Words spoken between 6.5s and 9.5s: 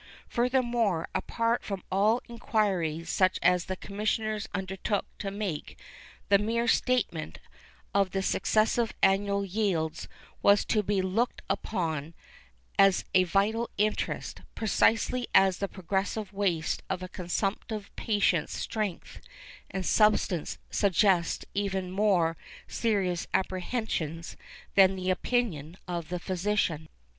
statement of the successive annual